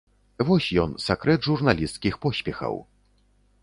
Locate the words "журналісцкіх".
1.51-2.19